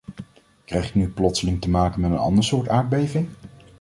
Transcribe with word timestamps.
Krijg 0.65 0.87
ik 0.87 0.95
nu 0.95 1.09
plotseling 1.09 1.61
te 1.61 1.69
maken 1.69 2.01
met 2.01 2.11
een 2.11 2.17
ander 2.17 2.43
soort 2.43 2.67
aardbeving? 2.67 3.29